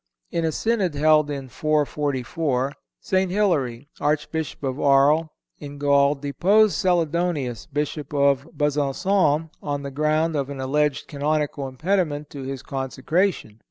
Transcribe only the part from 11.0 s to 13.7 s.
canonical impediment to his consecration.